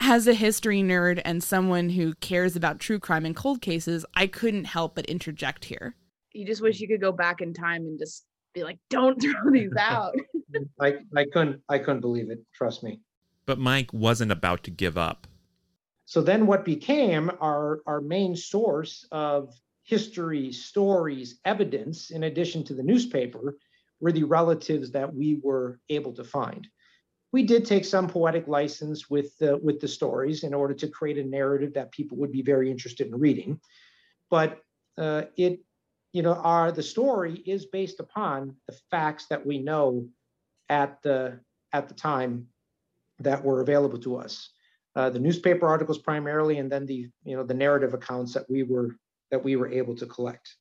[0.00, 4.26] As a history nerd and someone who cares about true crime and cold cases, I
[4.26, 5.96] couldn't help but interject here.
[6.32, 8.24] You just wish you could go back in time and just
[8.54, 10.14] be like, "Don't throw these out."
[10.80, 12.38] I I couldn't I couldn't believe it.
[12.54, 13.00] Trust me.
[13.44, 15.26] But Mike wasn't about to give up.
[16.04, 22.74] So then, what became our our main source of history, stories, evidence, in addition to
[22.74, 23.56] the newspaper,
[24.00, 26.66] were the relatives that we were able to find.
[27.32, 31.18] We did take some poetic license with the, with the stories in order to create
[31.18, 33.60] a narrative that people would be very interested in reading,
[34.30, 34.60] but
[34.96, 35.60] uh, it,
[36.12, 40.08] you know, our the story is based upon the facts that we know
[40.68, 41.38] at the
[41.72, 42.48] at the time
[43.20, 44.50] that were available to us.
[44.96, 48.62] Uh, the newspaper articles primarily, and then the you know the narrative accounts that we
[48.62, 48.96] were
[49.30, 50.56] that we were able to collect.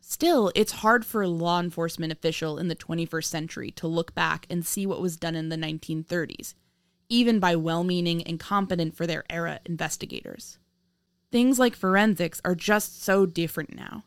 [0.00, 4.46] Still, it's hard for a law enforcement official in the 21st century to look back
[4.48, 6.54] and see what was done in the 1930s,
[7.08, 10.58] even by well meaning and competent for their era investigators.
[11.30, 14.04] Things like forensics are just so different now.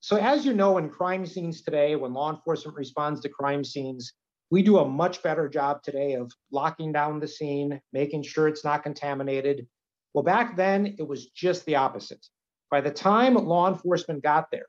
[0.00, 4.12] So, as you know, in crime scenes today, when law enforcement responds to crime scenes,
[4.50, 8.64] we do a much better job today of locking down the scene, making sure it's
[8.64, 9.66] not contaminated.
[10.12, 12.26] Well, back then, it was just the opposite
[12.70, 14.66] By the time law enforcement got there,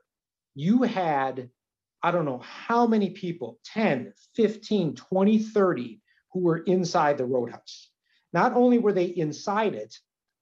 [0.56, 1.50] you had,
[2.02, 6.02] I don't know how many people 10, 15, 20, 30
[6.32, 7.90] who were inside the roadhouse.
[8.34, 9.96] Not only were they inside it,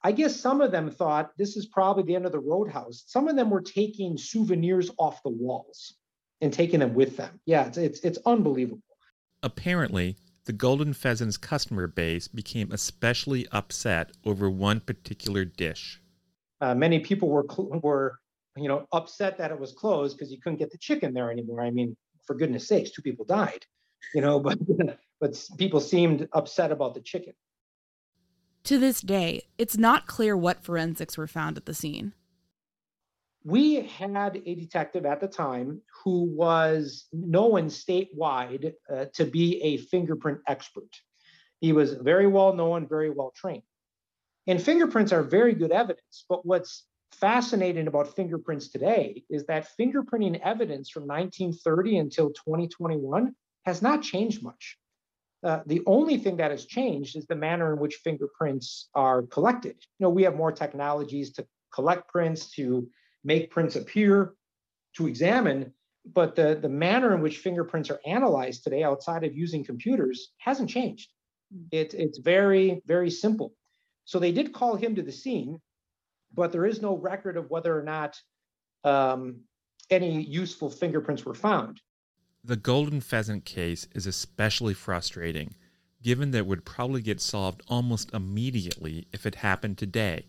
[0.04, 3.04] I guess some of them thought this is probably the end of the roadhouse.
[3.08, 5.94] Some of them were taking souvenirs off the walls
[6.40, 7.40] and taking them with them.
[7.46, 8.82] Yeah, it's it's, it's unbelievable.
[9.44, 16.02] Apparently, the Golden Pheasant's customer base became especially upset over one particular dish.
[16.62, 17.46] Uh, many people were
[17.84, 18.21] were
[18.56, 21.62] you know upset that it was closed because you couldn't get the chicken there anymore.
[21.62, 21.96] I mean,
[22.26, 23.66] for goodness sakes, two people died,
[24.14, 24.60] you know, but
[25.20, 27.34] but people seemed upset about the chicken.
[28.66, 32.14] To this day, it's not clear what forensics were found at the scene.
[33.44, 39.78] We had a detective at the time who was known statewide uh, to be a
[39.78, 40.90] fingerprint expert.
[41.60, 43.64] He was very well known, very well trained.
[44.46, 46.26] And fingerprints are very good evidence.
[46.30, 53.34] But what's fascinating about fingerprints today is that fingerprinting evidence from 1930 until 2021
[53.66, 54.78] has not changed much.
[55.44, 59.76] Uh, the only thing that has changed is the manner in which fingerprints are collected.
[59.98, 62.88] You know, we have more technologies to collect prints, to
[63.24, 64.36] make prints appear,
[64.98, 65.74] to examine,
[66.06, 70.70] but the, the manner in which fingerprints are analyzed today outside of using computers hasn't
[70.70, 71.10] changed.
[71.54, 71.64] Hmm.
[71.72, 73.54] It, it's very, very simple.
[74.06, 75.60] So they did call him to the scene,
[76.34, 78.20] but there is no record of whether or not
[78.84, 79.42] um,
[79.90, 81.82] any useful fingerprints were found.
[82.44, 85.56] The golden pheasant case is especially frustrating,
[86.02, 90.26] given that it would probably get solved almost immediately if it happened today,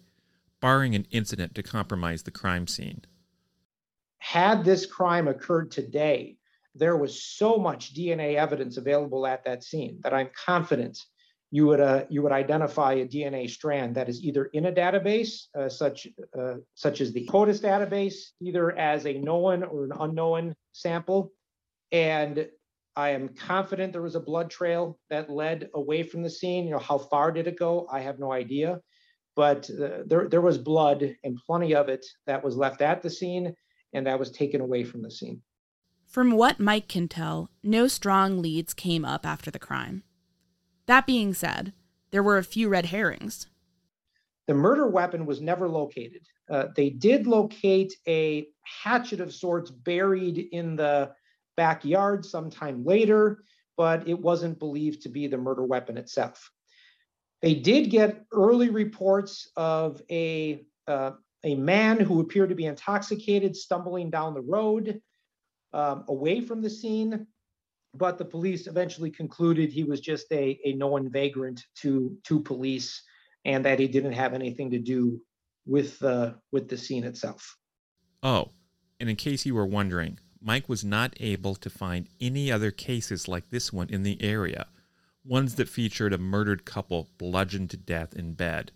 [0.60, 3.02] barring an incident to compromise the crime scene.
[4.18, 6.36] Had this crime occurred today,
[6.74, 10.98] there was so much DNA evidence available at that scene that I'm confident
[11.52, 15.44] you would uh, you would identify a DNA strand that is either in a database
[15.56, 20.54] uh, such uh, such as the CODIS database, either as a known or an unknown
[20.72, 21.30] sample,
[21.92, 22.48] and
[22.96, 26.64] I am confident there was a blood trail that led away from the scene.
[26.64, 27.86] You know, how far did it go?
[27.92, 28.80] I have no idea.
[29.36, 33.08] But uh, there, there was blood and plenty of it that was left at the
[33.08, 33.54] scene
[33.94, 35.40] and that was taken away from the scene.
[36.06, 40.02] From what Mike can tell, no strong leads came up after the crime.
[40.86, 41.72] That being said,
[42.10, 43.46] there were a few red herrings.
[44.46, 46.26] The murder weapon was never located.
[46.50, 48.48] Uh, they did locate a
[48.82, 51.12] hatchet of sorts buried in the
[51.56, 53.44] backyard sometime later,
[53.76, 56.50] but it wasn't believed to be the murder weapon itself.
[57.40, 61.12] They did get early reports of a, uh,
[61.44, 65.00] a man who appeared to be intoxicated stumbling down the road
[65.72, 67.26] um, away from the scene,
[67.94, 73.02] but the police eventually concluded he was just a, a known vagrant to, to police
[73.44, 75.20] and that he didn't have anything to do
[75.66, 77.56] with, uh, with the scene itself.
[78.22, 78.50] Oh,
[78.98, 83.28] and in case you were wondering, Mike was not able to find any other cases
[83.28, 84.66] like this one in the area,
[85.24, 88.72] ones that featured a murdered couple bludgeoned to death in bed.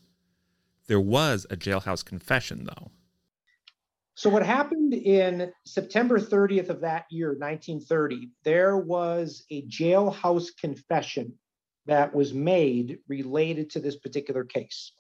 [0.87, 2.91] There was a jailhouse confession, though.
[4.17, 11.35] So, what happened in September 30th of that year, 1930, there was a jailhouse confession
[11.85, 14.93] that was made related to this particular case.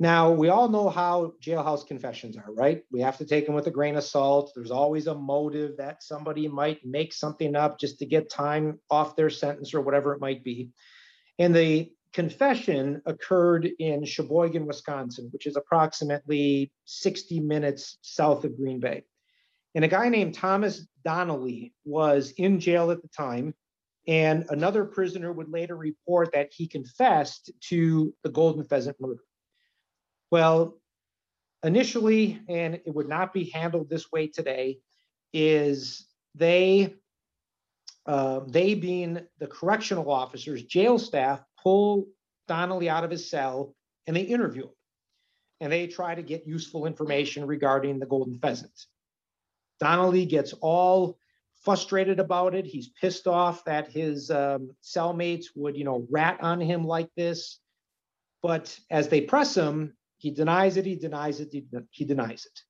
[0.00, 2.82] Now, we all know how jailhouse confessions are, right?
[2.90, 4.50] We have to take them with a grain of salt.
[4.52, 9.14] There's always a motive that somebody might make something up just to get time off
[9.14, 10.70] their sentence or whatever it might be.
[11.38, 18.80] And the confession occurred in Sheboygan, Wisconsin, which is approximately 60 minutes south of Green
[18.80, 19.04] Bay.
[19.74, 23.54] And a guy named Thomas Donnelly was in jail at the time.
[24.06, 29.22] And another prisoner would later report that he confessed to the Golden Pheasant murder.
[30.30, 30.78] Well,
[31.62, 34.80] initially, and it would not be handled this way today,
[35.32, 36.94] is they,
[38.06, 42.08] uh, they being the correctional officers, jail staff, pull
[42.48, 43.74] Donnelly out of his cell
[44.06, 44.74] and they interview him.
[45.60, 48.72] And they try to get useful information regarding the golden pheasant.
[49.78, 51.18] Donnelly gets all
[51.62, 52.66] frustrated about it.
[52.66, 57.60] He's pissed off that his um, cellmates would, you know, rat on him like this.
[58.42, 62.60] But as they press him, he denies it, he denies it, he, he denies it.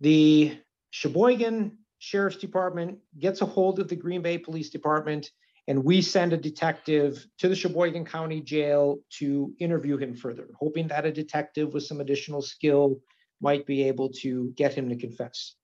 [0.00, 0.58] The
[0.90, 5.30] Sheboygan Sheriff's Department gets a hold of the Green Bay Police Department,
[5.68, 10.88] and we send a detective to the Sheboygan County Jail to interview him further, hoping
[10.88, 13.00] that a detective with some additional skill
[13.40, 15.54] might be able to get him to confess.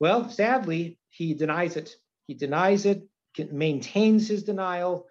[0.00, 1.94] Well, sadly, he denies it.
[2.26, 3.02] He denies it,
[3.50, 5.06] maintains his denial,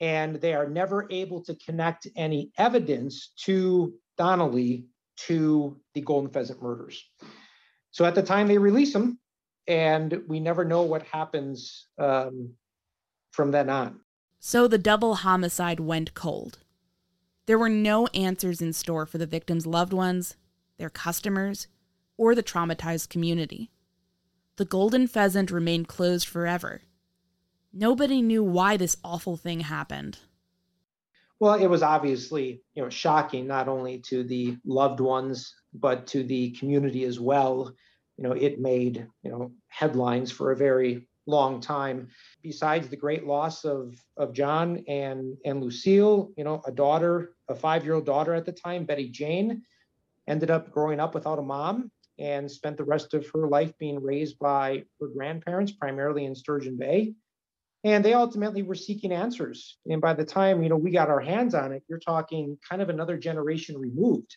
[0.00, 4.86] and they are never able to connect any evidence to Donnelly
[5.26, 7.02] to the Golden Pheasant murders.
[7.90, 9.18] So at the time they release him,
[9.66, 12.54] and we never know what happens um,
[13.30, 14.00] from then on.
[14.38, 16.58] So the double homicide went cold.
[17.46, 20.36] There were no answers in store for the victims' loved ones,
[20.78, 21.66] their customers,
[22.16, 23.70] or the traumatized community.
[24.56, 26.82] The Golden Pheasant remained closed forever.
[27.72, 30.18] Nobody knew why this awful thing happened.
[31.38, 36.22] Well, it was obviously, you know, shocking not only to the loved ones but to
[36.22, 37.74] the community as well.
[38.16, 42.08] You know, it made, you know, headlines for a very long time.
[42.42, 47.54] Besides the great loss of of John and and Lucille, you know, a daughter, a
[47.54, 49.62] five-year-old daughter at the time, Betty Jane,
[50.28, 54.02] ended up growing up without a mom and spent the rest of her life being
[54.02, 57.14] raised by her grandparents, primarily in Sturgeon Bay.
[57.82, 59.78] And they ultimately were seeking answers.
[59.86, 62.82] And by the time, you know, we got our hands on it, you're talking kind
[62.82, 64.36] of another generation removed.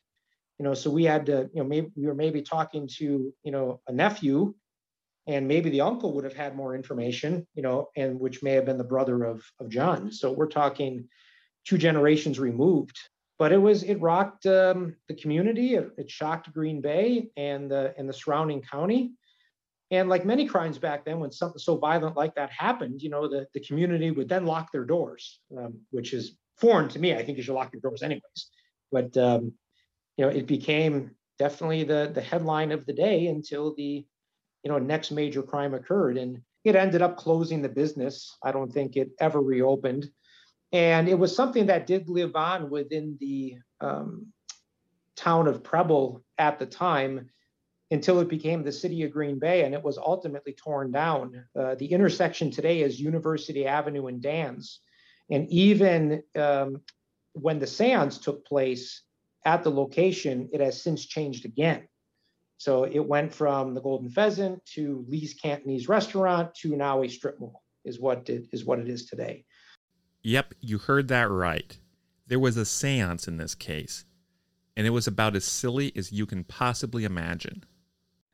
[0.59, 3.51] You know, so we had to, you know, maybe we were maybe talking to, you
[3.51, 4.53] know, a nephew
[5.27, 8.65] and maybe the uncle would have had more information, you know, and which may have
[8.65, 10.11] been the brother of of John.
[10.11, 11.07] So we're talking
[11.65, 12.99] two generations removed.
[13.39, 15.75] But it was it rocked um, the community.
[15.75, 19.11] It, it shocked Green Bay and the and the surrounding county.
[19.91, 23.27] And like many crimes back then, when something so violent like that happened, you know,
[23.27, 27.13] the, the community would then lock their doors, um, which is foreign to me.
[27.13, 28.49] I think you should lock your doors anyways.
[28.91, 29.53] But um,
[30.17, 34.05] you know, it became definitely the the headline of the day until the
[34.63, 38.35] you know next major crime occurred, and it ended up closing the business.
[38.43, 40.09] I don't think it ever reopened,
[40.71, 44.27] and it was something that did live on within the um,
[45.15, 47.29] town of Preble at the time
[47.91, 51.45] until it became the city of Green Bay and it was ultimately torn down.
[51.57, 54.77] Uh, the intersection today is University Avenue and Danz.
[55.29, 56.81] And even um,
[57.33, 59.03] when the seance took place
[59.45, 61.87] at the location, it has since changed again.
[62.63, 67.37] So it went from the Golden Pheasant to Lee's Cantonese restaurant to now a strip
[67.37, 69.43] mall, is what it is what it is today.
[70.21, 71.77] Yep, you heard that right.
[72.27, 74.05] There was a seance in this case,
[74.77, 77.65] and it was about as silly as you can possibly imagine.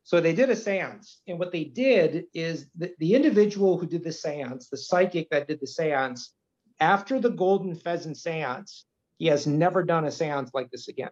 [0.04, 1.22] So they did a seance.
[1.28, 5.48] And what they did is the, the individual who did the seance, the psychic that
[5.48, 6.36] did the seance,
[6.80, 8.86] after the Golden Pheasant seance,
[9.18, 11.10] he has never done a seance like this again.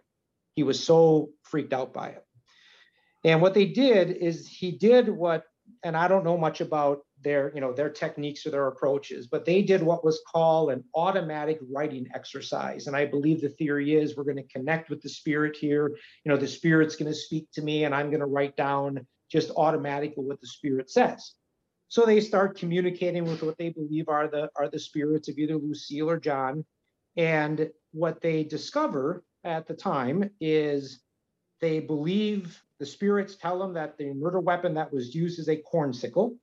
[0.54, 2.24] He was so freaked out by it.
[3.24, 5.44] And what they did is he did what,
[5.82, 9.44] and I don't know much about their, you know, their techniques or their approaches, but
[9.44, 12.86] they did what was called an automatic writing exercise.
[12.86, 15.88] And I believe the theory is we're going to connect with the spirit here.
[16.24, 19.06] You know, the spirit's going to speak to me and I'm going to write down
[19.30, 21.34] just automatically what the spirit says.
[21.88, 25.56] So they start communicating with what they believe are the are the spirits of either
[25.56, 26.64] Lucille or John.
[27.16, 31.00] And what they discover at the time is
[31.60, 35.56] they believe the spirits tell them that the murder weapon that was used is a
[35.56, 36.36] corn sickle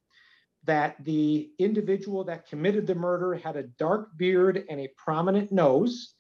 [0.66, 6.14] that the individual that committed the murder had a dark beard and a prominent nose.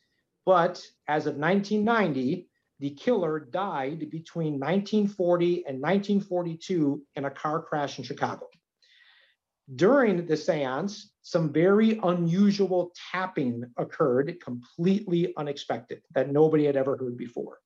[0.45, 2.47] But as of 1990,
[2.79, 8.47] the killer died between 1940 and 1942 in a car crash in Chicago.
[9.75, 17.17] During the seance, some very unusual tapping occurred, completely unexpected, that nobody had ever heard
[17.17, 17.57] before.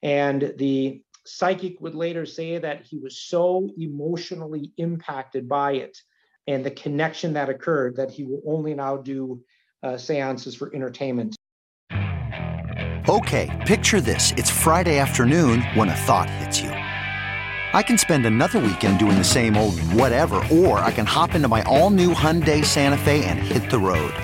[0.00, 5.96] And the psychic would later say that he was so emotionally impacted by it
[6.46, 9.42] and the connection that occurred that he will only now do
[9.82, 11.36] uh, seances for entertainment.
[13.08, 14.32] Okay, picture this.
[14.32, 16.70] It's Friday afternoon when a thought hits you.
[16.70, 21.48] I can spend another weekend doing the same old whatever, or I can hop into
[21.48, 24.14] my all new Hyundai Santa Fe and hit the road.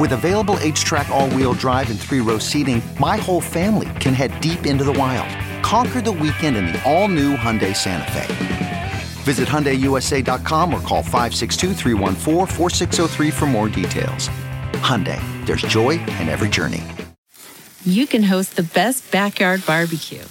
[0.00, 4.40] With available HTRAC, all wheel drive, and three row seating, my whole family can head
[4.40, 5.47] deep into the wild.
[5.68, 8.90] Conquer the weekend in the all new Hyundai Santa Fe.
[9.24, 11.74] Visit HyundaiUSA.com or call 562
[13.30, 14.30] for more details.
[14.80, 16.82] Hyundai, there's joy in every journey.
[17.84, 20.24] You can host the best backyard barbecue.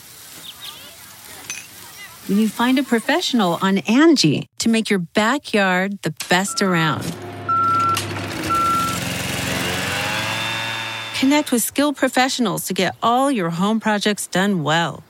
[2.25, 7.03] When you find a professional on Angie to make your backyard the best around.
[11.19, 15.03] Connect with skilled professionals to get all your home projects done well.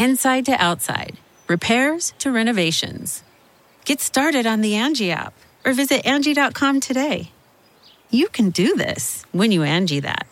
[0.00, 3.22] Inside to outside repairs to renovations.
[3.84, 7.32] Get started on the Angie app or visit Angie.com today.
[8.08, 10.26] You can do this when you Angie that.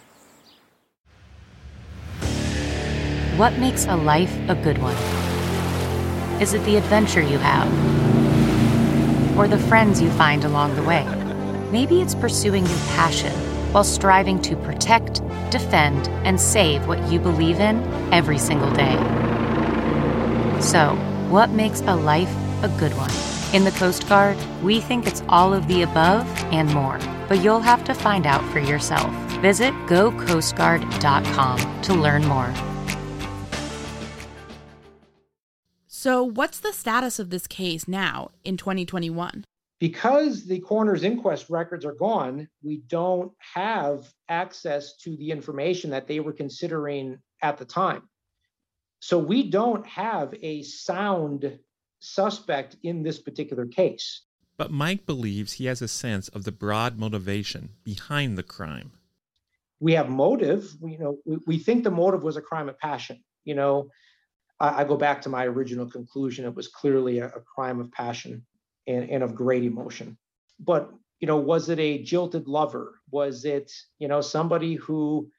[3.36, 4.96] What makes a life a good one?
[6.40, 7.68] Is it the adventure you have?
[9.36, 11.06] Or the friends you find along the way?
[11.70, 13.34] Maybe it's pursuing your passion
[13.74, 19.27] while striving to protect, defend, and save what you believe in every single day.
[20.60, 20.96] So,
[21.28, 22.34] what makes a life
[22.64, 23.12] a good one?
[23.54, 26.98] In the Coast Guard, we think it's all of the above and more,
[27.28, 29.10] but you'll have to find out for yourself.
[29.40, 32.52] Visit gocoastguard.com to learn more.
[35.86, 39.44] So, what's the status of this case now in 2021?
[39.78, 46.08] Because the coroner's inquest records are gone, we don't have access to the information that
[46.08, 48.02] they were considering at the time.
[49.00, 51.58] So, we don't have a sound
[52.00, 54.22] suspect in this particular case.
[54.56, 58.92] But Mike believes he has a sense of the broad motivation behind the crime.
[59.80, 60.74] We have motive.
[60.80, 63.22] We, you know, we, we think the motive was a crime of passion.
[63.44, 63.90] You know,
[64.58, 66.44] I, I go back to my original conclusion.
[66.44, 68.44] It was clearly a, a crime of passion
[68.88, 70.18] and, and of great emotion.
[70.58, 70.90] But
[71.20, 73.00] you know, was it a jilted lover?
[73.10, 75.30] Was it you know somebody who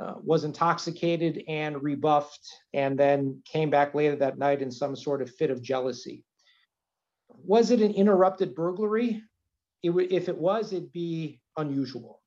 [0.00, 5.22] uh, was intoxicated and rebuffed and then came back later that night in some sort
[5.22, 6.24] of fit of jealousy?
[7.28, 9.22] Was it an interrupted burglary?
[9.82, 12.22] It w- if it was, it'd be unusual.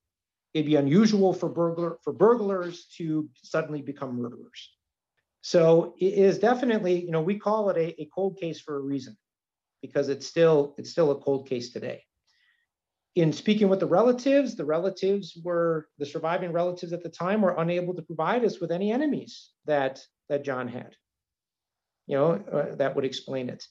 [0.53, 4.69] It'd be unusual for burglar for burglars to suddenly become murderers.
[5.41, 8.79] So it is definitely, you know, we call it a, a cold case for a
[8.81, 9.17] reason,
[9.81, 12.03] because it's still it's still a cold case today.
[13.15, 17.55] In speaking with the relatives, the relatives were the surviving relatives at the time were
[17.57, 20.95] unable to provide us with any enemies that that John had.
[22.07, 23.65] You know, uh, that would explain it.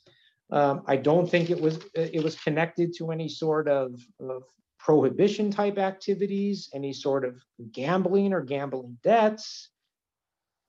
[0.53, 4.43] Um, I don't think it was it was connected to any sort of, of
[4.79, 7.37] prohibition type activities, any sort of
[7.73, 9.71] gambling or gambling debts,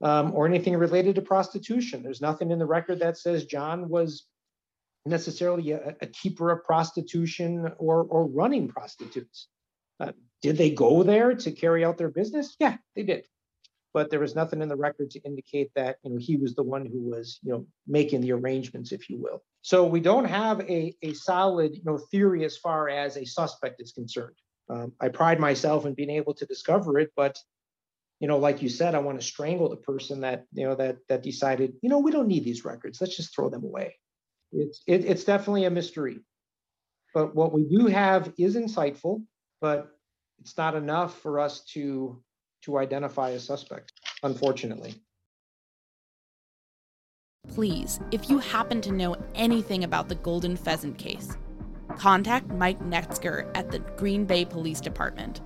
[0.02, 2.04] um, or anything related to prostitution.
[2.04, 4.26] There's nothing in the record that says John was
[5.06, 9.48] necessarily a, a keeper of prostitution or, or running prostitutes.
[10.00, 12.56] Uh, did they go there to carry out their business?
[12.60, 13.26] Yeah, they did.
[13.94, 16.64] But there was nothing in the record to indicate that you know he was the
[16.64, 19.44] one who was you know making the arrangements, if you will.
[19.62, 23.82] So we don't have a, a solid you know theory as far as a suspect
[23.82, 24.36] is concerned.
[24.70, 27.38] Um, I pride myself in being able to discover it, but
[28.22, 30.98] you know, like you said, I want to strangle the person that you know that
[31.10, 33.02] that decided, you know, we don't need these records.
[33.02, 33.96] Let's just throw them away.
[34.52, 36.20] It's it, it's definitely a mystery.
[37.14, 39.24] But what we do have is insightful,
[39.60, 39.92] but
[40.40, 42.22] it's not enough for us to
[42.64, 43.94] to identify a suspect,
[44.24, 45.02] unfortunately.
[47.50, 51.36] Please, if you happen to know anything about the Golden Pheasant case,
[51.98, 55.42] contact Mike Knetzger at the Green Bay Police Department.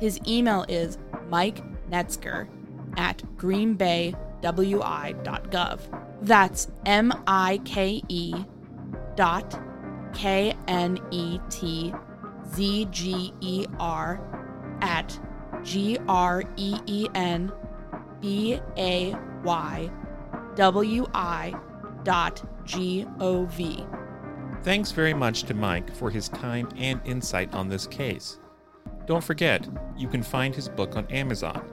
[0.00, 2.48] His email is mike Knetzger
[2.96, 6.01] at greenbaywi.gov.
[6.22, 8.32] That's M I K E
[9.16, 9.60] dot
[10.14, 11.92] K N E T
[12.54, 14.20] Z G E R
[14.80, 15.18] at
[15.64, 17.52] G R E E N
[18.20, 19.90] B A Y
[20.54, 21.54] W I
[22.04, 23.84] dot G O V.
[24.62, 28.38] Thanks very much to Mike for his time and insight on this case.
[29.06, 31.68] Don't forget, you can find his book on Amazon.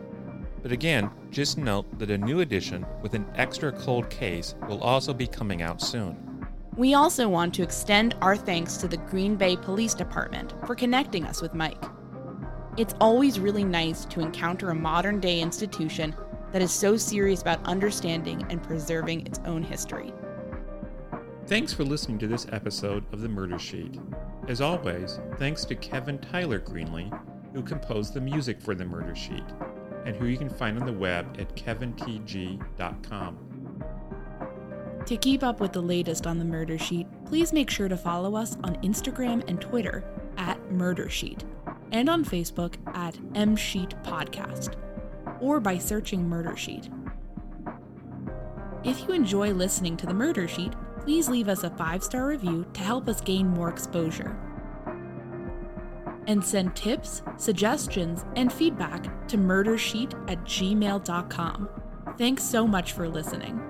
[0.61, 5.13] But again, just note that a new edition with an extra cold case will also
[5.13, 6.45] be coming out soon.
[6.75, 11.25] We also want to extend our thanks to the Green Bay Police Department for connecting
[11.25, 11.83] us with Mike.
[12.77, 16.15] It's always really nice to encounter a modern day institution
[16.51, 20.13] that is so serious about understanding and preserving its own history.
[21.47, 23.99] Thanks for listening to this episode of The Murder Sheet.
[24.47, 27.11] As always, thanks to Kevin Tyler Greenlee,
[27.53, 29.43] who composed the music for The Murder Sheet,
[30.09, 33.37] and who you can find on the web at kevintg.com.
[35.05, 38.35] To keep up with the latest on the Murder Sheet, please make sure to follow
[38.35, 40.03] us on Instagram and Twitter
[40.37, 41.43] at Murder Sheet,
[41.91, 44.73] and on Facebook at M Sheet Podcast,
[45.39, 46.89] or by searching Murder Sheet.
[48.83, 52.65] If you enjoy listening to the Murder Sheet, please leave us a five star review
[52.73, 54.35] to help us gain more exposure.
[56.29, 61.69] And send tips, suggestions, and feedback to murdersheet at gmail.com.
[62.17, 63.68] Thanks so much for listening.